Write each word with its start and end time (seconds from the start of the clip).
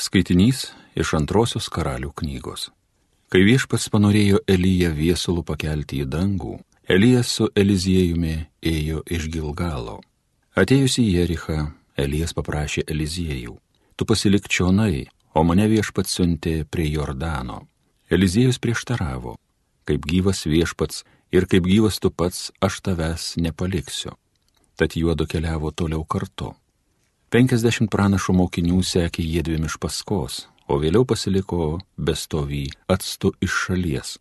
Skaitinys 0.00 0.70
iš 0.96 1.10
antrosios 1.18 1.66
karalių 1.68 2.14
knygos. 2.16 2.70
Kai 3.28 3.42
viešpats 3.44 3.90
panorėjo 3.92 4.38
Eliją 4.48 4.94
viesulų 4.96 5.42
pakelti 5.50 5.98
į 6.00 6.06
dangų, 6.08 6.54
Elijas 6.88 7.34
su 7.36 7.50
Eliziejumi 7.52 8.32
ėjo 8.64 9.02
iš 9.04 9.26
Gilgalo. 9.34 9.98
Atėjus 10.56 10.96
į 11.02 11.04
Jerichą, 11.18 11.58
Elijas 12.00 12.32
paprašė 12.32 12.86
Eliziejų, 12.88 13.58
tu 13.94 14.08
pasilik 14.08 14.48
čionai, 14.48 15.04
o 15.36 15.44
mane 15.44 15.68
viešpats 15.68 16.16
siuntė 16.16 16.64
prie 16.64 16.88
Jordano. 16.88 17.66
Eliziejus 18.08 18.56
prieštaravo, 18.58 19.36
kaip 19.84 20.08
gyvas 20.08 20.46
viešpats 20.48 21.04
ir 21.36 21.44
kaip 21.44 21.68
gyvas 21.68 22.00
tu 22.00 22.08
pats, 22.08 22.48
aš 22.64 22.80
tavęs 22.88 23.34
nepaliksiu. 23.36 24.16
Tad 24.80 24.96
juodu 24.96 25.28
keliavo 25.28 25.76
toliau 25.76 26.08
kartu. 26.08 26.54
Penkisdešimt 27.30 27.92
pranašų 27.94 28.32
mokinių 28.34 28.80
sekė 28.82 29.22
jėdvim 29.22 29.68
iš 29.68 29.76
paskos, 29.78 30.38
o 30.66 30.80
vėliau 30.82 31.04
pasiliko 31.06 31.76
bestovį 31.94 32.64
atstu 32.90 33.30
iš 33.38 33.58
šalies. 33.66 34.16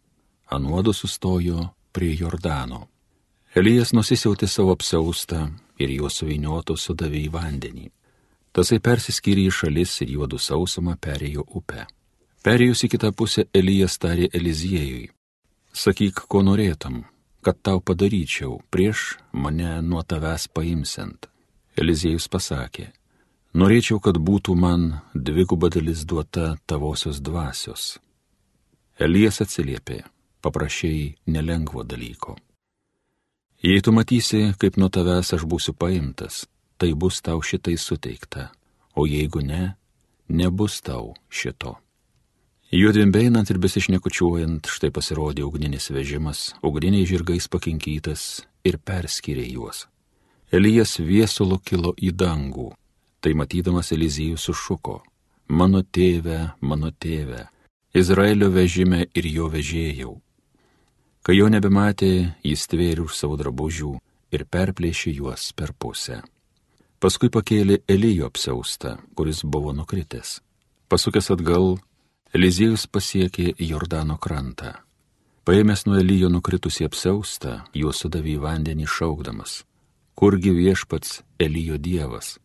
Anuodu 0.53 0.93
sustojo 0.93 1.71
prie 1.89 2.11
Jordano. 2.19 2.83
Elijas 3.57 3.95
nusisiautė 3.97 4.45
savo 4.45 4.75
apsaustą 4.77 5.47
ir 5.81 5.93
juos 5.95 6.19
suvinioto 6.21 6.75
sudavė 6.77 7.23
į 7.23 7.31
vandenį. 7.33 7.87
Tasai 8.53 8.77
persiskyrė 8.77 9.47
į 9.49 9.55
šalis 9.57 9.95
ir 10.05 10.13
juodų 10.13 10.37
sausumą 10.37 10.93
perėjo 11.01 11.47
upę. 11.49 11.87
Perėjus 12.45 12.85
į 12.85 12.91
kitą 12.93 13.09
pusę 13.09 13.47
Elijas 13.57 13.97
tarė 13.97 14.29
Eliziejui. 14.29 15.09
Sakyk, 15.73 16.27
ko 16.29 16.45
norėtum, 16.45 17.01
kad 17.41 17.57
tau 17.65 17.81
padaryčiau 17.81 18.61
prieš 18.69 19.17
mane 19.33 19.79
nuo 19.81 20.05
tavęs 20.05 20.45
paimsint. 20.53 21.25
Eliziejus 21.79 22.29
pasakė, 22.29 22.91
Norėčiau, 23.57 23.97
kad 23.97 24.19
būtų 24.21 24.53
man 24.53 24.99
dviguba 25.13 25.71
dalis 25.73 26.03
duota 26.05 26.59
tavosios 26.69 27.17
dvasios. 27.17 27.97
Elijas 28.99 29.41
atsiliepė, 29.41 30.03
paprašiai 30.41 31.15
nelengvo 31.25 31.81
dalyko. 31.83 32.37
Jei 33.65 33.81
tu 33.81 33.91
matysi, 33.91 34.53
kaip 34.59 34.77
nuo 34.77 34.91
tavęs 34.93 35.33
aš 35.33 35.43
būsiu 35.49 35.73
paimtas, 35.73 36.45
tai 36.77 36.93
bus 36.93 37.19
tau 37.25 37.41
šitai 37.41 37.73
suteikta, 37.75 38.51
o 38.95 39.07
jeigu 39.09 39.41
ne, 39.41 39.73
nebus 40.29 40.79
tau 40.85 41.15
šito. 41.27 41.79
Juodvim 42.69 43.09
beinant 43.09 43.49
ir 43.49 43.57
besišnekučiuojant, 43.57 44.69
štai 44.69 44.91
pasirodė 44.93 45.41
ugninis 45.41 45.89
vežimas, 45.89 46.53
ugniniai 46.61 47.07
žirgais 47.09 47.49
pakinkytas 47.49 48.45
ir 48.61 48.77
perskyrė 48.77 49.47
juos. 49.49 49.87
Elijas 50.53 50.99
viesulo 51.01 51.57
kilo 51.65 51.95
į 51.97 52.13
dangų, 52.13 52.69
Tai 53.19 53.33
matydamas 53.35 53.91
Elizijus 53.91 54.45
sušuko, 54.47 55.01
mano 55.49 55.81
tėve, 55.83 56.53
mano 56.61 56.91
tėve, 56.91 57.47
Izraelio 57.93 58.47
vežime 58.53 59.07
ir 59.13 59.25
jo 59.27 59.49
vežėjau. 59.51 60.13
Kai 61.25 61.35
jo 61.35 61.49
nebematė, 61.51 62.35
jis 62.45 62.67
tvėrė 62.71 63.03
už 63.07 63.17
savo 63.17 63.35
drabužių 63.39 63.95
ir 64.31 64.45
perplėšė 64.45 65.15
juos 65.17 65.51
per 65.51 65.73
pusę. 65.73 66.21
Paskui 66.99 67.31
pakėlė 67.31 67.81
Elijo 67.87 68.27
apsaustą, 68.29 68.97
kuris 69.15 69.43
buvo 69.43 69.73
nukritęs. 69.75 70.39
Pasukęs 70.91 71.31
atgal, 71.35 71.77
Elizijus 72.35 72.85
pasiekė 72.87 73.53
Jordano 73.57 74.17
krantą. 74.17 74.75
Paėmęs 75.47 75.87
nuo 75.87 75.97
Elijo 75.97 76.29
nukritusi 76.29 76.85
apsaustą, 76.85 77.63
juos 77.73 78.03
sudavė 78.03 78.35
į 78.35 78.41
vandenį 78.43 78.85
šaukdamas. 78.85 79.63
Kurgi 80.13 80.51
viešpats 80.53 81.23
Elijo 81.39 81.79
dievas? 81.81 82.37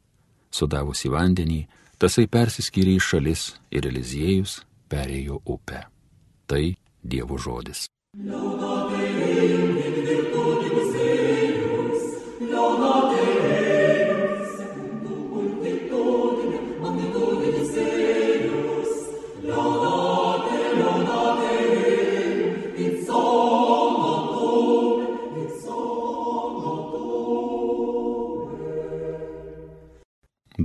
Sudavus 0.55 1.05
į 1.07 1.13
vandenį, 1.15 1.61
tasai 1.99 2.27
persiskyrė 2.31 2.97
į 2.99 3.03
šalis 3.09 3.49
ir 3.75 3.91
Eliziejus 3.91 4.61
perėjo 4.91 5.41
upę. 5.57 5.85
Tai 6.47 6.65
Dievo 7.03 7.41
žodis. 7.41 7.89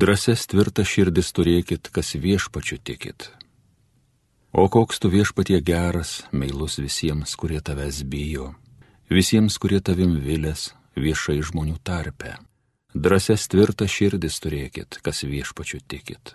Drąses 0.09 0.47
tvirtas 0.49 0.87
širdis 0.89 1.27
turėkit, 1.37 1.91
kas 1.93 2.15
viešpačiu 2.17 2.79
tikit. 2.81 3.27
O 4.49 4.65
koks 4.65 4.97
tu 4.97 5.11
viešpatie 5.13 5.59
geras, 5.61 6.23
meilus 6.33 6.79
visiems, 6.81 7.35
kurie 7.37 7.59
tavęs 7.61 7.99
bijo, 8.09 8.47
visiems, 9.13 9.59
kurie 9.61 9.77
tavim 9.85 10.17
vilės, 10.25 10.71
viešai 10.97 11.37
žmonių 11.51 11.77
tarpe. 11.85 12.33
Drąses 12.97 13.45
tvirtas 13.53 13.93
širdis 13.99 14.41
turėkit, 14.41 14.97
kas 15.05 15.21
viešpačiu 15.29 15.83
tikit. 15.85 16.33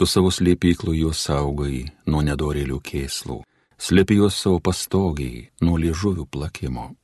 Tu 0.00 0.08
savo 0.08 0.32
slėpyklų 0.32 0.96
juos 1.02 1.20
saugai 1.28 1.84
nuo 2.08 2.24
nedorėlių 2.24 2.80
kėslų, 2.80 3.42
slėpi 3.76 4.22
juos 4.24 4.40
savo 4.40 4.56
pastogiai 4.56 5.50
nuo 5.60 5.76
liežuvių 5.76 6.30
plakimo. 6.32 6.94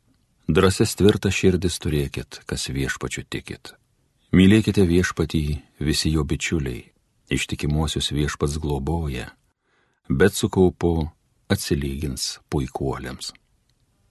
Drąses 0.48 0.96
tvirtas 0.96 1.36
širdis 1.36 1.76
turėkit, 1.84 2.46
kas 2.48 2.70
viešpačiu 2.72 3.28
tikit. 3.28 3.76
Mylėkite 4.34 4.82
viešpatį 4.82 5.62
visi 5.86 6.10
jo 6.10 6.24
bičiuliai, 6.26 6.82
ištikimuosius 7.30 8.10
viešpats 8.10 8.58
globoja, 8.58 9.28
bet 10.10 10.34
su 10.34 10.48
kaupu 10.50 11.06
atsilygins 11.48 12.40
puikuoliams. 12.50 13.32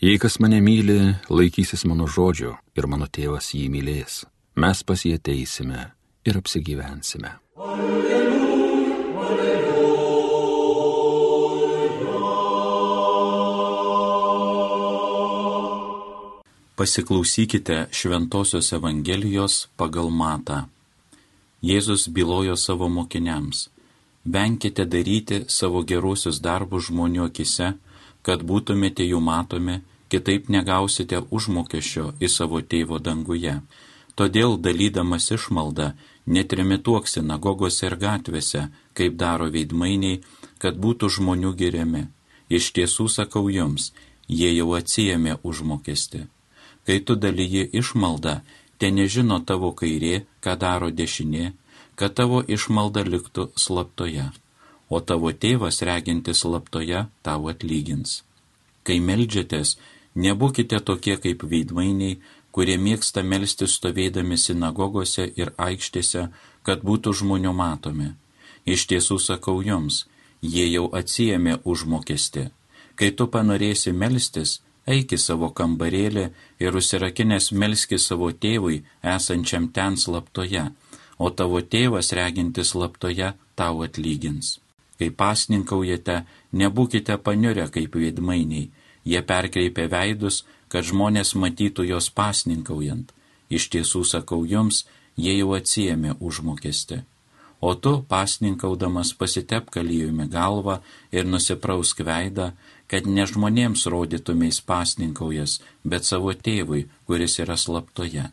Jei 0.00 0.18
kas 0.22 0.38
mane 0.40 0.60
myli, 0.60 1.16
laikysis 1.28 1.84
mano 1.84 2.06
žodžio 2.06 2.56
ir 2.78 2.86
mano 2.88 3.10
tėvas 3.10 3.52
jį 3.52 3.68
mylės, 3.72 4.24
mes 4.56 4.84
pas 4.86 5.04
jį 5.04 5.18
ateisime 5.20 5.90
ir 6.24 6.38
apsigyvensime. 6.40 7.36
Alleluja. 7.56 8.25
Pasiklausykite 16.76 17.86
Šventojios 17.90 18.72
Evangelijos 18.72 19.54
pagal 19.80 20.10
matą. 20.12 20.58
Jėzus 21.64 22.02
bylojo 22.12 22.56
savo 22.56 22.88
mokiniams. 22.88 23.70
Venkite 24.34 24.84
daryti 24.84 25.38
savo 25.48 25.80
geruosius 25.92 26.42
darbus 26.44 26.90
žmonių 26.90 27.30
akise, 27.30 27.70
kad 28.20 28.44
būtumėte 28.50 29.08
jų 29.08 29.22
matomi, 29.30 29.78
kitaip 30.12 30.52
negausite 30.52 31.22
užmokesčio 31.38 32.12
į 32.20 32.32
savo 32.36 32.60
tėvo 32.60 33.00
danguje. 33.08 33.56
Todėl 34.14 34.60
dalydamas 34.60 35.30
išmaldą 35.32 35.88
netrimituok 36.26 37.08
sinagogose 37.08 37.88
ir 37.88 37.96
gatvėse, 38.04 38.68
kaip 38.92 39.16
daro 39.16 39.48
veidmainiai, 39.48 40.20
kad 40.60 40.76
būtų 40.76 41.08
žmonių 41.18 41.56
geriami. 41.56 42.06
Iš 42.52 42.72
tiesų 42.76 43.08
sakau 43.18 43.48
jums, 43.48 43.94
jie 44.28 44.52
jau 44.52 44.74
atsijėmė 44.76 45.40
užmokesti 45.42 46.26
kai 46.86 47.00
tu 47.06 47.16
dalyji 47.18 47.68
išmaldą, 47.80 48.40
te 48.78 48.90
nežino 48.90 49.40
tavo 49.48 49.72
kairė, 49.80 50.24
ką 50.44 50.56
daro 50.60 50.90
dešinė, 50.90 51.52
kad 51.98 52.14
tavo 52.14 52.42
išmalda 52.56 53.04
liktų 53.08 53.50
slaptoje, 53.56 54.30
o 54.88 55.00
tavo 55.00 55.32
tėvas 55.32 55.82
regintis 55.88 56.44
slaptoje 56.44 57.06
tau 57.26 57.48
atlygins. 57.52 58.22
Kai 58.86 59.00
melžiatės, 59.02 59.76
nebūkite 60.14 60.80
tokie 60.88 61.16
kaip 61.22 61.42
veidmainiai, 61.42 62.20
kurie 62.56 62.76
mėgsta 62.80 63.22
melsti 63.22 63.66
stovėdami 63.68 64.36
sinagogose 64.40 65.26
ir 65.40 65.50
aikštėse, 65.60 66.28
kad 66.66 66.84
būtų 66.88 67.12
žmonių 67.20 67.52
matomi. 67.52 68.12
Iš 68.64 68.86
tiesų 68.90 69.18
sakau 69.22 69.58
jums, 69.62 70.04
jie 70.40 70.64
jau 70.70 70.86
atsijėmė 71.00 71.58
užmokesti. 71.64 72.46
Kai 72.96 73.10
tu 73.12 73.26
panorėsi 73.34 73.92
melstis, 73.92 74.60
eik 74.86 75.16
į 75.16 75.18
savo 75.20 75.50
kambarėlį 75.58 76.26
ir 76.62 76.78
užsirakinęs 76.80 77.50
melski 77.52 77.98
savo 78.02 78.30
tėvui 78.44 78.82
esančiam 79.14 79.68
ten 79.76 79.98
slaptoje, 80.00 80.68
o 81.18 81.30
tavo 81.30 81.60
tėvas 81.74 82.12
regintis 82.18 82.72
slaptoje 82.74 83.32
tau 83.58 83.82
atlygins. 83.86 84.58
Kai 84.98 85.10
pasninkaujate, 85.10 86.22
nebūkite 86.52 87.16
paniurę 87.24 87.66
kaip 87.72 87.98
veidmainiai, 88.00 88.70
jie 89.04 89.20
perkreipia 89.30 89.90
veidus, 89.92 90.44
kad 90.68 90.86
žmonės 90.86 91.34
matytų 91.36 91.84
jos 91.90 92.08
pasninkaujant. 92.10 93.12
Iš 93.50 93.68
tiesų 93.74 94.02
sakau 94.08 94.40
jums, 94.48 94.86
jie 95.16 95.36
jau 95.38 95.52
atsijėmė 95.58 96.16
užmokesti. 96.20 97.04
o 97.60 97.74
tu, 97.74 98.04
pasninkaudamas, 98.08 99.14
pasitep 99.18 99.70
kalyjumi 99.74 100.28
galvą 100.28 100.80
ir 101.12 101.24
nusiprausk 101.24 102.02
veidą, 102.04 102.52
kad 102.90 103.06
ne 103.06 103.26
žmonėms 103.26 103.86
rodytumės 103.92 104.60
pasninkaujas, 104.66 105.58
bet 105.84 106.06
savo 106.06 106.34
tėvui, 106.34 106.86
kuris 107.06 107.38
yra 107.42 107.56
slaptoje. 107.58 108.30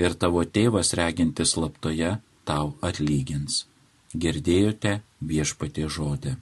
Ir 0.00 0.16
tavo 0.16 0.44
tėvas 0.44 0.94
regintis 0.96 1.56
slaptoje 1.56 2.16
tau 2.48 2.74
atlygins. 2.80 3.64
Girdėjote 4.14 5.00
viešpatie 5.20 5.86
žodį. 5.86 6.36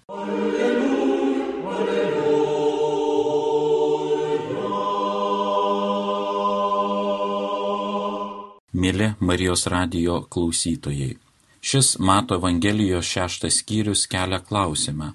Mėly 8.78 9.08
Marijos 9.18 9.66
radijo 9.66 10.20
klausytojai. 10.30 11.16
Šis 11.60 11.96
Mato 11.98 12.36
Evangelijos 12.38 13.08
šeštas 13.10 13.58
skyrius 13.60 14.04
kelia 14.06 14.38
klausimą, 14.38 15.08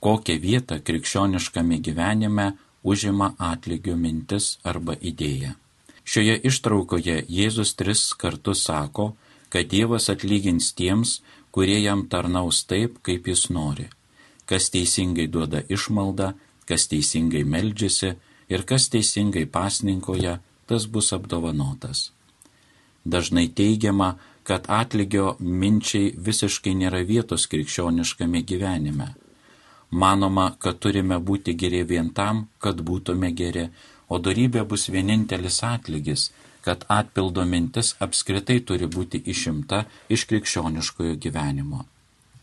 kokią 0.00 0.38
vietą 0.40 0.80
krikščioniškame 0.80 1.78
gyvenime 1.84 2.52
užima 2.82 3.32
atlygio 3.38 3.96
mintis 3.96 4.56
arba 4.62 4.94
idėja. 5.00 5.54
Šioje 6.06 6.36
ištraukoje 6.48 7.16
Jėzus 7.28 7.74
tris 7.74 8.02
kartus 8.14 8.62
sako, 8.68 9.14
kad 9.50 9.66
Dievas 9.72 10.06
atlygins 10.12 10.70
tiems, 10.78 11.20
kurie 11.50 11.80
jam 11.82 12.06
tarnaus 12.12 12.62
taip, 12.70 13.00
kaip 13.02 13.26
jis 13.26 13.48
nori. 13.50 13.88
Kas 14.46 14.70
teisingai 14.70 15.26
duoda 15.26 15.64
išmaldą, 15.66 16.34
kas 16.68 16.86
teisingai 16.92 17.42
meldžiasi 17.42 18.12
ir 18.52 18.62
kas 18.70 18.86
teisingai 18.92 19.46
pasninkoja, 19.50 20.38
tas 20.66 20.86
bus 20.86 21.12
apdovanotas. 21.16 22.12
Dažnai 23.04 23.48
teigiama, 23.48 24.16
kad 24.46 24.66
atlygio 24.70 25.36
minčiai 25.40 26.12
visiškai 26.28 26.74
nėra 26.78 27.02
vietos 27.06 27.46
krikščioniškame 27.50 28.42
gyvenime. 28.46 29.14
Manoma, 29.90 30.56
kad 30.58 30.78
turime 30.78 31.18
būti 31.18 31.54
geri 31.54 31.82
vien 31.84 32.10
tam, 32.10 32.48
kad 32.58 32.80
būtume 32.82 33.30
geri, 33.34 33.68
o 34.08 34.18
darybė 34.18 34.64
bus 34.66 34.88
vienintelis 34.90 35.62
atlygis, 35.62 36.30
kad 36.66 36.84
atpildo 36.88 37.44
mintis 37.46 37.94
apskritai 38.02 38.58
turi 38.66 38.86
būti 38.86 39.22
išimta 39.32 39.84
iš 40.08 40.26
krikščioniškojo 40.30 41.14
gyvenimo. 41.22 41.84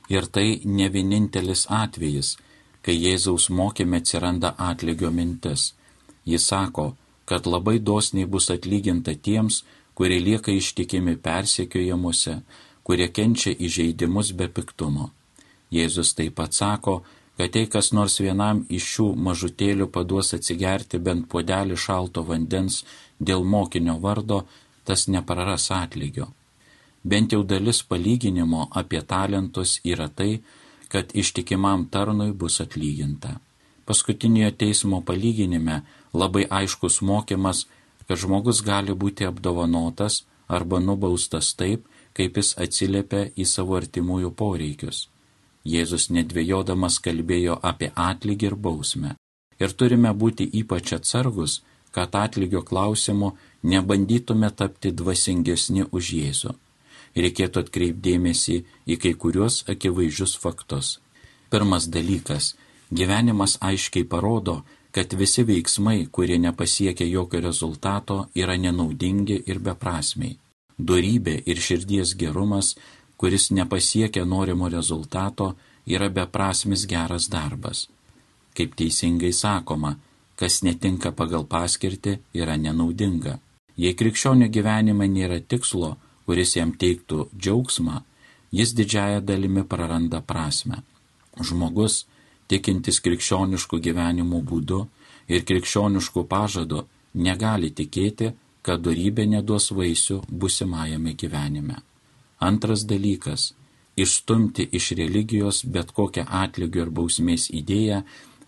Ir 0.10 0.28
tai 0.36 0.62
ne 0.66 0.88
vienintelis 0.90 1.66
atvejis, 1.70 2.38
kai 2.84 2.96
Jėzaus 2.96 3.50
mokėme 3.50 4.00
atsiranda 4.00 4.54
atlygio 4.58 5.12
mintis. 5.12 5.74
Jis 6.26 6.48
sako, 6.48 6.96
kad 7.26 7.48
labai 7.48 7.80
dosniai 7.80 8.28
bus 8.28 8.50
atlyginta 8.56 9.16
tiems, 9.16 9.64
kurie 9.94 10.20
lieka 10.20 10.52
ištikimi 10.52 11.16
persekiojimuose, 11.28 12.36
kurie 12.84 13.08
kenčia 13.18 13.52
įžeidimus 13.68 14.32
be 14.40 14.48
piktumo. 14.48 15.12
Jėzus 15.72 16.14
taip 16.18 16.36
pat 16.40 16.54
sako, 16.54 17.02
kad 17.38 17.56
jei 17.56 17.68
kas 17.68 17.92
nors 17.98 18.20
vienam 18.22 18.64
iš 18.70 18.90
šių 18.94 19.08
mažutėlių 19.28 19.88
paduos 19.96 20.34
atsigerti 20.38 21.00
bent 21.08 21.28
puodelį 21.32 21.78
šalto 21.86 22.24
vandens 22.28 22.84
dėl 23.20 23.44
mokinio 23.44 23.98
vardo, 24.00 24.44
tas 24.84 25.08
nepraras 25.08 25.70
atlygio. 25.72 26.28
Bent 27.04 27.34
jau 27.34 27.44
dalis 27.44 27.82
palyginimo 27.84 28.68
apie 28.82 29.02
talentus 29.02 29.80
yra 29.84 30.08
tai, 30.08 30.42
kad 30.88 31.12
ištikimam 31.14 31.88
tarnui 31.92 32.32
bus 32.32 32.62
atlyginta. 32.62 33.40
Paskutiniojo 33.86 34.52
teismo 34.62 35.02
palyginime 35.02 35.82
labai 36.14 36.46
aiškus 36.60 37.02
mokymas, 37.02 37.66
kad 38.08 38.20
žmogus 38.20 38.62
gali 38.64 38.94
būti 38.94 39.28
apdovanotas 39.28 40.22
arba 40.48 40.80
nubaustas 40.80 41.54
taip, 41.60 41.88
kaip 42.14 42.38
jis 42.38 42.54
atsiliepia 42.66 43.26
į 43.36 43.48
savo 43.50 43.76
artimųjų 43.80 44.32
poreikius. 44.38 45.08
Jėzus 45.64 46.10
nedvėjodamas 46.12 47.00
kalbėjo 47.00 47.60
apie 47.72 47.92
atlygį 47.96 48.50
ir 48.52 48.56
bausmę. 48.56 49.16
Ir 49.60 49.72
turime 49.80 50.12
būti 50.12 50.50
ypač 50.60 50.94
atsargus, 50.98 51.62
kad 51.96 52.16
atlygio 52.16 52.62
klausimu 52.70 53.32
nebandytume 53.64 54.50
tapti 54.52 54.92
dvasingesni 54.92 55.86
už 55.92 56.12
Jėzų. 56.20 56.54
Reikėtų 57.16 57.64
atkreipdėmėsi 57.64 58.64
į 58.90 58.98
kai 59.02 59.14
kuriuos 59.24 59.64
akivaizdžius 59.70 60.36
faktus. 60.44 61.00
Pirmas 61.50 61.88
dalykas- 61.88 62.56
gyvenimas 62.98 63.58
aiškiai 63.62 64.10
parodo, 64.10 64.64
kad 64.92 65.14
visi 65.14 65.44
veiksmai, 65.44 66.08
kurie 66.12 66.38
nepasiekia 66.38 67.06
jokio 67.06 67.40
rezultato, 67.42 68.18
yra 68.36 68.58
nenaudingi 68.58 69.44
ir 69.46 69.60
beprasmiai. 69.60 70.38
Dorybė 70.80 71.36
ir 71.46 71.58
širdies 71.58 72.16
gerumas, 72.18 72.76
kuris 73.24 73.52
nepasiekia 73.56 74.26
norimo 74.26 74.68
rezultato, 74.68 75.56
yra 75.88 76.10
beprasmis 76.10 76.82
geras 76.92 77.30
darbas. 77.32 77.86
Kaip 78.52 78.74
teisingai 78.76 79.32
sakoma, 79.32 79.94
kas 80.36 80.58
netinka 80.68 81.14
pagal 81.16 81.46
paskirtį, 81.48 82.18
yra 82.36 82.58
nenaudinga. 82.60 83.38
Jei 83.80 83.96
krikščionių 83.96 84.50
gyvenime 84.52 85.08
nėra 85.08 85.38
tikslo, 85.40 85.94
kuris 86.28 86.58
jam 86.58 86.74
teiktų 86.82 87.30
džiaugsmą, 87.32 88.02
jis 88.52 88.76
didžiaja 88.76 89.24
dalimi 89.24 89.64
praranda 89.72 90.20
prasme. 90.20 90.82
Žmogus, 91.40 92.02
tikintis 92.52 93.00
krikščioniškų 93.08 93.80
gyvenimo 93.88 94.44
būdu 94.52 94.82
ir 95.32 95.48
krikščioniškų 95.48 96.26
pažado, 96.28 96.84
negali 97.14 97.72
tikėti, 97.72 98.34
kad 98.62 98.84
darybė 98.84 99.30
neduos 99.38 99.72
vaisių 99.72 100.20
busimajame 100.28 101.16
gyvenime. 101.16 101.80
Antras 102.50 102.86
dalykas- 102.92 103.42
išstumti 104.04 104.64
iš 104.78 104.86
religijos 105.00 105.58
bet 105.76 105.92
kokią 105.98 106.24
atlygio 106.44 106.86
ir 106.86 106.92
bausmės 106.98 107.44
idėją 107.60 108.00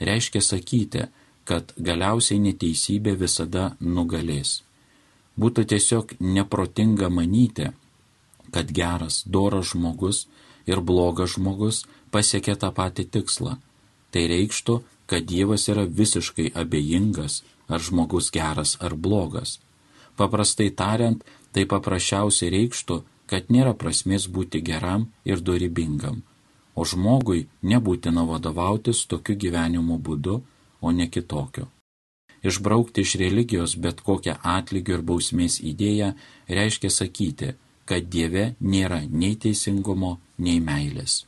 reiškia 0.10 0.42
sakyti, 0.52 1.04
kad 1.50 1.74
galiausiai 1.88 2.40
neteisybė 2.48 3.14
visada 3.26 3.66
nugalės. 3.82 4.62
Būtų 5.40 5.62
tiesiog 5.72 6.06
neprotinga 6.20 7.10
manyti, 7.10 7.68
kad 8.54 8.72
geras, 8.80 9.24
doras 9.28 9.72
žmogus 9.72 10.26
ir 10.66 10.82
blogas 10.82 11.36
žmogus 11.36 11.86
pasiekia 12.12 12.56
tą 12.56 12.70
patį 12.72 13.04
tikslą 13.14 13.58
Tai 14.16 14.30
reikštų, 14.32 14.76
kad 15.12 15.26
Dievas 15.28 15.66
yra 15.68 15.84
visiškai 15.84 16.54
abejingas, 16.56 17.42
ar 17.68 17.84
žmogus 17.84 18.30
geras 18.32 18.78
ar 18.80 18.96
blogas. 18.96 19.58
Paprastai 20.16 20.70
tariant, 20.72 21.20
tai 21.52 21.66
paprasčiausiai 21.68 22.54
reikštų, 22.54 23.02
kad 23.32 23.52
nėra 23.56 23.74
prasmės 23.82 24.28
būti 24.38 24.62
geram 24.70 25.08
ir 25.26 25.44
dorybingam, 25.50 26.22
o 26.76 26.86
žmogui 26.86 27.48
nebūtina 27.72 28.26
vadovautis 28.30 29.06
tokiu 29.12 29.36
gyvenimo 29.44 30.00
būdu, 30.08 30.42
o 30.82 30.92
ne 30.92 31.08
kitokiu. 31.10 31.68
Išbraukti 32.46 33.02
iš 33.02 33.16
religijos 33.22 33.78
bet 33.84 34.02
kokią 34.06 34.36
atlygio 34.56 35.00
ir 35.00 35.06
bausmės 35.12 35.62
idėją 35.72 36.12
reiškia 36.58 36.92
sakyti, 36.94 37.56
kad 37.86 38.10
Dieve 38.10 38.52
nėra 38.62 39.02
nei 39.10 39.38
teisingumo, 39.42 40.20
nei 40.38 40.60
meilės 40.62 41.24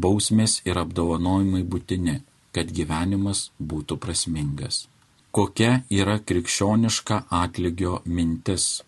bausmės 0.00 0.60
ir 0.68 0.78
apdovanojimai 0.80 1.62
būtini, 1.62 2.20
kad 2.54 2.70
gyvenimas 2.70 3.50
būtų 3.58 3.98
prasmingas. 4.02 4.86
Kokia 5.34 5.82
yra 5.90 6.18
krikščioniška 6.18 7.24
atlygio 7.42 8.00
mintis? 8.06 8.84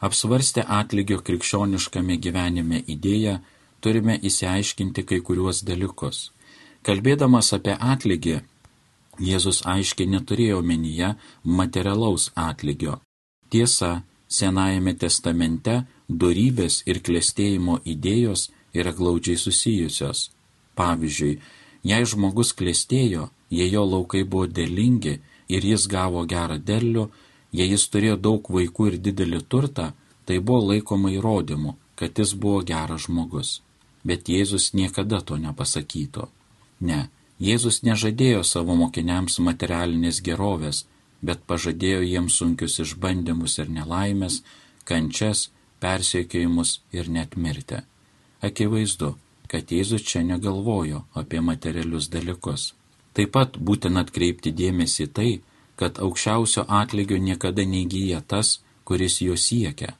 Apsvarstę 0.00 0.62
atlygio 0.80 1.18
krikščioniškame 1.26 2.16
gyvenime 2.22 2.82
idėją, 2.94 3.38
turime 3.82 4.14
įsiaiškinti 4.30 5.02
kai 5.08 5.18
kuriuos 5.26 5.64
dalykus. 5.66 6.28
Kalbėdamas 6.86 7.50
apie 7.56 7.74
atlygį, 7.74 8.38
Jėzus 9.18 9.64
aiškiai 9.66 10.06
neturėjo 10.06 10.60
menyje 10.62 11.08
materialaus 11.42 12.28
atlygio. 12.38 13.00
Tiesa, 13.50 14.04
Senajame 14.28 14.92
testamente 14.94 15.74
dorybės 16.08 16.82
ir 16.86 17.00
klėstėjimo 17.00 17.78
idėjos 17.92 18.50
yra 18.76 18.92
glaudžiai 18.92 19.40
susijusios. 19.40 20.28
Pavyzdžiui, 20.76 21.38
jei 21.90 22.08
žmogus 22.12 22.52
klėstėjo, 22.58 23.30
jei 23.50 23.70
jo 23.72 23.84
laukai 23.88 24.22
buvo 24.28 24.46
dėlingi 24.46 25.14
ir 25.48 25.64
jis 25.70 25.86
gavo 25.88 26.26
gerą 26.28 26.58
derlių, 26.60 27.06
jei 27.52 27.70
jis 27.72 27.88
turėjo 27.92 28.16
daug 28.16 28.50
vaikų 28.56 28.88
ir 28.92 28.96
didelį 29.06 29.40
turtą, 29.48 29.92
tai 30.26 30.38
buvo 30.38 30.72
laikoma 30.72 31.12
įrodymu, 31.14 31.76
kad 31.96 32.18
jis 32.18 32.34
buvo 32.34 32.62
geras 32.62 33.06
žmogus. 33.06 33.60
Bet 34.04 34.28
Jėzus 34.28 34.72
niekada 34.74 35.20
to 35.20 35.38
nepasakytų. 35.40 36.28
Ne, 36.80 37.08
Jėzus 37.38 37.82
nežadėjo 37.86 38.44
savo 38.44 38.76
mokiniams 38.78 39.38
materialinės 39.48 40.20
gerovės, 40.26 40.84
bet 41.22 41.42
pažadėjo 41.50 42.02
jiems 42.06 42.38
sunkius 42.38 42.78
išbandymus 42.84 43.58
ir 43.58 43.70
nelaimės, 43.74 44.42
kančias, 44.84 45.48
persiekėjimus 45.82 46.80
ir 46.94 47.10
net 47.10 47.36
mirtį. 47.36 47.82
Akivaizdu, 48.42 49.14
kad 49.50 49.72
Jėzus 49.72 50.04
čia 50.06 50.22
negalvojo 50.22 51.04
apie 51.14 51.40
materialius 51.40 52.10
dalykus. 52.12 52.72
Taip 53.14 53.32
pat 53.34 53.56
būtina 53.58 54.04
atkreipti 54.04 54.52
dėmesį 54.54 55.06
tai, 55.14 55.30
kad 55.78 55.98
aukščiausio 56.02 56.64
atlygio 56.80 57.18
niekada 57.22 57.64
neįgyja 57.64 58.20
tas, 58.26 58.58
kuris 58.84 59.20
jo 59.22 59.36
siekia. 59.36 59.94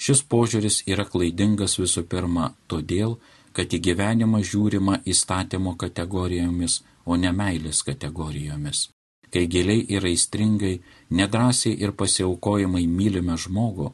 Šis 0.00 0.22
požiūris 0.32 0.82
yra 0.88 1.04
klaidingas 1.04 1.76
visų 1.78 2.06
pirma 2.12 2.54
todėl, 2.72 3.18
kad 3.52 3.72
į 3.76 3.80
gyvenimą 3.86 4.40
žiūrima 4.50 5.00
įstatymo 5.12 5.76
kategorijomis, 5.82 6.80
o 7.04 7.16
ne 7.16 7.32
meilės 7.32 7.82
kategorijomis. 7.86 8.88
Kai 9.30 9.46
giliai 9.46 9.84
ir 9.94 10.06
aistringai, 10.10 10.80
nedrasiai 11.18 11.76
ir 11.84 11.92
pasiaukojimai 12.00 12.86
mylime 12.90 13.36
žmogų, 13.38 13.90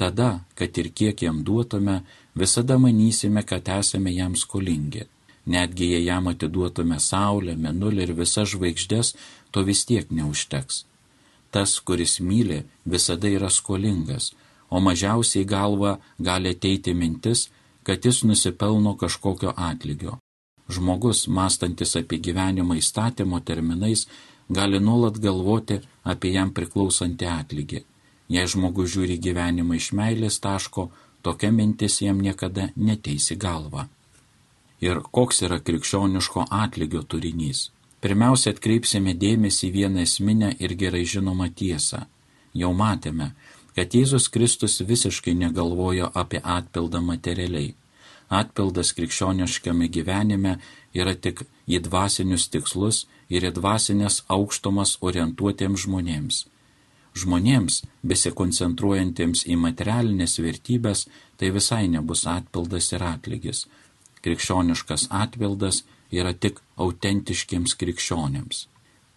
tada, 0.00 0.30
kad 0.54 0.78
ir 0.80 0.88
kiek 0.96 1.22
jam 1.26 1.42
duotume, 1.44 2.00
visada 2.34 2.78
manysime, 2.78 3.42
kad 3.44 3.68
esame 3.68 4.14
jam 4.16 4.36
skolingi. 4.36 5.04
Netgi 5.50 5.90
jei 5.92 6.04
jam 6.06 6.28
atiduotume 6.30 7.00
Saulę, 7.02 7.56
Menulį 7.58 8.04
ir 8.06 8.12
visas 8.18 8.52
žvaigždės, 8.52 9.14
to 9.50 9.64
vis 9.66 9.82
tiek 9.88 10.10
neužteks. 10.14 10.84
Tas, 11.50 11.74
kuris 11.86 12.20
myli, 12.22 12.60
visada 12.86 13.28
yra 13.28 13.50
skolingas, 13.50 14.30
o 14.70 14.78
mažiausiai 14.86 15.44
galva 15.44 15.96
gali 16.18 16.54
ateiti 16.54 16.94
mintis, 16.94 17.48
kad 17.82 18.04
jis 18.06 18.22
nusipelno 18.22 18.94
kažkokio 19.02 19.54
atlygio. 19.56 20.18
Žmogus, 20.70 21.26
mąstantis 21.26 21.96
apie 21.98 22.20
gyvenimą 22.22 22.78
įstatymo 22.78 23.40
terminais, 23.42 24.06
gali 24.48 24.78
nuolat 24.78 25.18
galvoti 25.18 25.80
apie 26.04 26.36
jam 26.36 26.54
priklausantį 26.54 27.26
atlygį. 27.34 27.80
Jei 28.30 28.46
žmogus 28.46 28.92
žiūri 28.94 29.18
gyvenimą 29.18 29.80
iš 29.80 29.90
meilės 29.98 30.38
taško, 30.38 30.90
tokia 31.26 31.50
mintis 31.50 31.98
jam 32.04 32.20
niekada 32.22 32.70
neteisi 32.76 33.34
galva. 33.34 33.88
Ir 34.80 35.02
koks 35.12 35.42
yra 35.44 35.58
krikščioniško 35.60 36.46
atlygio 36.50 37.02
turinys? 37.04 37.68
Pirmiausia, 38.00 38.54
atkreipsime 38.54 39.12
dėmesį 39.12 39.68
vieną 39.74 40.06
esminę 40.06 40.54
ir 40.58 40.72
gerai 40.82 41.02
žinomą 41.04 41.50
tiesą. 41.52 42.06
Jau 42.56 42.70
matėme, 42.72 43.34
kad 43.76 43.92
Jėzus 43.94 44.30
Kristus 44.32 44.80
visiškai 44.80 45.34
negalvojo 45.36 46.08
apie 46.22 46.40
atpildą 46.56 47.02
materialiai. 47.04 47.74
Atpildas 48.30 48.94
krikščioniškame 48.96 49.90
gyvenime 49.92 50.54
yra 50.94 51.14
tik 51.14 51.42
į 51.68 51.82
dvasinius 51.86 52.48
tikslus 52.48 53.04
ir 53.28 53.44
į 53.44 53.52
dvasinės 53.58 54.22
aukštumas 54.32 54.96
orientuotiems 55.04 55.84
žmonėms. 55.84 56.40
Žmonėms, 57.20 57.82
besikoncentruojantiems 58.06 59.44
į 59.50 59.58
materialinės 59.60 60.38
vertybės, 60.40 61.08
tai 61.36 61.50
visai 61.50 61.84
nebus 61.90 62.24
atpildas 62.30 62.92
ir 62.94 63.04
atlygis. 63.04 63.66
Krikščioniškas 64.24 65.08
atpildas 65.10 65.84
yra 66.10 66.32
tik 66.32 66.60
autentiškiams 66.76 67.76
krikščionėms. 67.80 68.66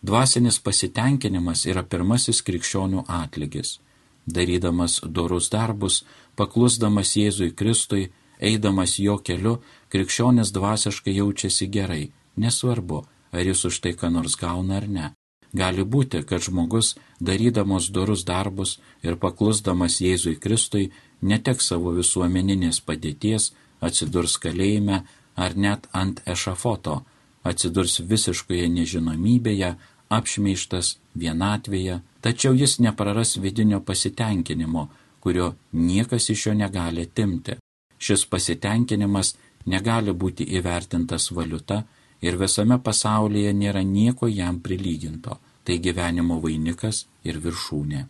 Dvasinis 0.04 0.60
pasitenkinimas 0.60 1.66
yra 1.72 1.84
pirmasis 1.84 2.44
krikščionių 2.44 3.06
atlygis 3.08 3.78
darydamas 4.26 5.02
dorus 5.04 5.50
darbus, 5.50 6.04
paklusdamas 6.36 7.16
Jėzui 7.18 7.54
Kristui, 7.56 8.12
eidamas 8.40 8.98
jo 9.00 9.18
keliu, 9.20 9.60
krikščionis 9.92 10.52
dvasiškai 10.56 11.16
jaučiasi 11.18 11.68
gerai, 11.68 12.12
nesvarbu, 12.38 13.04
ar 13.32 13.44
jis 13.46 13.66
už 13.70 13.80
tai 13.84 13.94
ką 14.00 14.12
nors 14.12 14.36
gauna 14.40 14.80
ar 14.80 14.88
ne. 14.88 15.12
Gali 15.54 15.84
būti, 15.86 16.24
kad 16.26 16.42
žmogus, 16.42 16.96
darydamas 17.22 17.92
dorus 17.94 18.24
darbus 18.26 18.80
ir 19.04 19.20
paklusdamas 19.22 20.00
Jėzui 20.02 20.40
Kristui, 20.42 20.90
neteks 21.22 21.70
savo 21.70 21.94
visuomeninės 21.94 22.82
padėties, 22.82 23.52
atsidurs 23.88 24.38
kalėjime 24.44 25.04
ar 25.36 25.56
net 25.56 25.88
ant 25.92 26.22
ešafoto, 26.34 27.02
atsidurs 27.44 28.00
visiškoje 28.12 28.68
nežinomybėje, 28.78 29.74
apšmeištas 30.14 30.98
vienatvėje, 31.20 32.00
tačiau 32.22 32.54
jis 32.56 32.78
nepraras 32.86 33.38
vidinio 33.44 33.80
pasitenkinimo, 33.82 34.88
kurio 35.24 35.54
niekas 35.72 36.30
iš 36.30 36.48
jo 36.48 36.54
negali 36.54 37.06
timti. 37.06 37.58
Šis 37.98 38.26
pasitenkinimas 38.32 39.36
negali 39.66 40.14
būti 40.24 40.48
įvertintas 40.60 41.32
valiuta 41.32 41.84
ir 42.22 42.38
visame 42.40 42.78
pasaulyje 42.88 43.54
nėra 43.56 43.84
nieko 43.84 44.28
jam 44.28 44.60
prilyginto. 44.60 45.40
Tai 45.64 45.78
gyvenimo 45.80 46.42
vainikas 46.44 47.06
ir 47.24 47.38
viršūnė. 47.40 48.02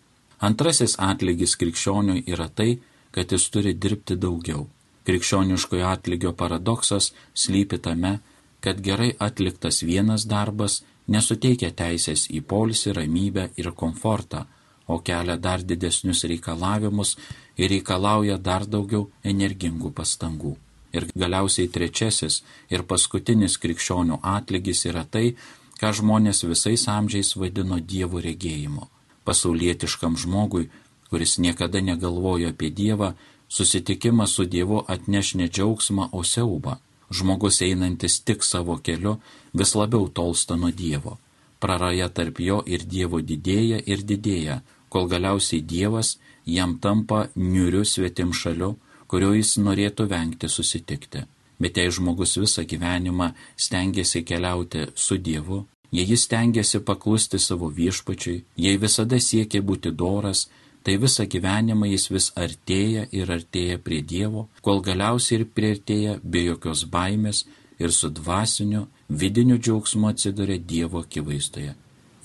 Antrasis 0.48 0.96
atlygis 0.98 1.54
krikščioniui 1.62 2.24
yra 2.34 2.48
tai, 2.50 2.80
kad 3.14 3.30
jis 3.32 3.46
turi 3.54 3.76
dirbti 3.78 4.18
daugiau. 4.18 4.66
Krikščioniškojo 5.08 5.88
atlygio 5.88 6.32
paradoksas 6.34 7.12
slypi 7.34 7.78
tame, 7.78 8.20
kad 8.64 8.80
gerai 8.82 9.12
atliktas 9.20 9.84
vienas 9.84 10.26
darbas 10.26 10.82
nesuteikia 11.08 11.72
teisės 11.76 12.30
į 12.32 12.42
polisį, 12.48 12.94
ramybę 13.00 13.50
ir 13.60 13.72
komfortą, 13.76 14.46
o 14.88 15.00
kelia 15.00 15.36
dar 15.38 15.64
didesnius 15.64 16.24
reikalavimus 16.32 17.18
ir 17.58 17.72
reikalauja 17.72 18.38
dar 18.38 18.66
daugiau 18.66 19.10
energingų 19.24 19.92
pastangų. 19.92 20.56
Ir 20.94 21.08
galiausiai 21.18 21.68
trečiasis 21.76 22.44
ir 22.70 22.84
paskutinis 22.88 23.58
krikščionių 23.58 24.20
atlygis 24.22 24.86
yra 24.86 25.04
tai, 25.04 25.34
ką 25.80 25.92
žmonės 26.00 26.44
visais 26.48 26.88
amžiais 26.88 27.34
vadino 27.36 27.80
Dievo 27.80 28.22
regėjimu. 28.22 28.88
Pasaulietiškam 29.26 30.16
žmogui, 30.20 30.70
kuris 31.10 31.40
niekada 31.40 31.82
negalvojo 31.82 32.52
apie 32.54 32.70
Dievą, 32.70 33.14
susitikimas 33.56 34.34
su 34.36 34.46
Dievu 34.46 34.84
atneš 34.96 35.36
ne 35.40 35.48
džiaugsmą, 35.50 36.10
o 36.18 36.24
siaubą 36.24 36.80
žmogus 37.14 37.62
einantis 37.62 38.20
tik 38.28 38.44
savo 38.44 38.78
keliu 38.86 39.18
vis 39.54 39.76
labiau 39.76 40.08
tolsta 40.18 40.56
nuo 40.56 40.72
Dievo. 40.72 41.18
Praraja 41.60 42.10
tarp 42.10 42.40
jo 42.40 42.62
ir 42.66 42.86
Dievo 42.94 43.22
didėja 43.22 43.80
ir 43.92 44.04
didėja, 44.10 44.62
kol 44.90 45.08
galiausiai 45.14 45.62
Dievas 45.74 46.18
jam 46.46 46.78
tampa 46.84 47.28
niuriu 47.36 47.86
svetim 47.86 48.34
šaliu, 48.34 48.74
kurio 49.08 49.34
jis 49.38 49.58
norėtų 49.66 50.10
vengti 50.10 50.50
susitikti. 50.50 51.24
Bet 51.62 51.78
jei 51.78 51.92
žmogus 51.96 52.36
visą 52.42 52.66
gyvenimą 52.72 53.30
stengiasi 53.66 54.24
keliauti 54.28 54.88
su 54.96 55.18
Dievu, 55.18 55.64
jei 55.92 56.06
jis 56.10 56.26
stengiasi 56.28 56.82
paklusti 56.88 57.40
savo 57.40 57.70
viešpačiui, 57.70 58.44
jei 58.58 58.82
visada 58.82 59.20
siekia 59.20 59.62
būti 59.62 59.94
doras, 60.02 60.48
tai 60.84 60.98
visą 61.00 61.26
gyvenimą 61.32 61.88
jis 61.88 62.10
vis 62.12 62.30
artėja 62.36 63.08
ir 63.16 63.32
artėja 63.32 63.80
prie 63.80 64.02
Dievo, 64.04 64.48
kol 64.62 64.82
galiausiai 64.84 65.40
ir 65.40 65.46
prieartėja 65.56 66.18
be 66.24 66.44
jokios 66.50 66.84
baimės 66.92 67.46
ir 67.80 67.92
su 67.92 68.10
dvasiniu, 68.10 68.88
vidiniu 69.10 69.58
džiaugsmu 69.58 70.10
atsiduria 70.12 70.60
Dievo 70.60 71.04
akivaizdoje. 71.04 71.76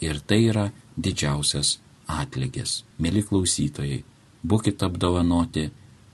Ir 0.00 0.20
tai 0.26 0.40
yra 0.50 0.68
didžiausias 0.96 1.78
atlygis. 2.06 2.82
Mėly 2.98 3.22
klausytojai, 3.28 4.02
būkite 4.42 4.86
apdovanoti 4.86 5.68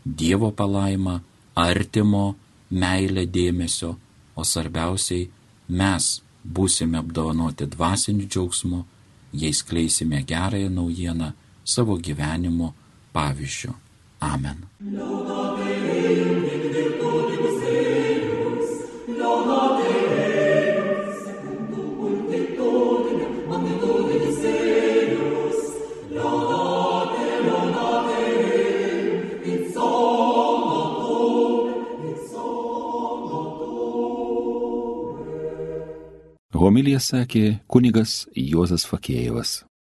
Dievo 0.04 0.50
palaimą, 0.52 1.20
artimo, 1.56 2.34
meilę 2.70 3.24
dėmesio, 3.30 3.94
o 4.36 4.44
svarbiausiai 4.44 5.28
mes 5.68 6.08
būsime 6.44 6.98
apdovanoti 7.00 7.68
dvasiniu 7.72 8.26
džiaugsmu, 8.28 8.82
jei 9.32 9.52
skleisime 9.52 10.20
gerąją 10.28 10.68
naujieną 10.70 11.32
savo 11.64 11.98
gyvenimo 11.98 12.72
pavyzdžių. 13.14 13.74
Amen. 14.24 14.64
Homilija 36.64 36.96
sakė 37.02 37.58
kunigas 37.68 38.24
Juozas 38.32 38.86
Fakėjevas. 38.88 39.64